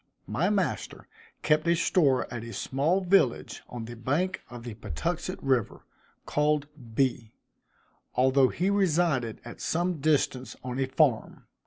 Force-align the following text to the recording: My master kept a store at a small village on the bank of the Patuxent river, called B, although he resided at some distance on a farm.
My 0.25 0.49
master 0.49 1.07
kept 1.43 1.67
a 1.67 1.75
store 1.75 2.25
at 2.33 2.43
a 2.43 2.53
small 2.53 3.01
village 3.01 3.61
on 3.69 3.85
the 3.85 3.95
bank 3.95 4.41
of 4.49 4.63
the 4.63 4.73
Patuxent 4.73 5.37
river, 5.43 5.85
called 6.25 6.65
B, 6.95 7.33
although 8.15 8.47
he 8.49 8.71
resided 8.71 9.39
at 9.45 9.61
some 9.61 9.99
distance 9.99 10.55
on 10.63 10.79
a 10.79 10.87
farm. 10.87 11.45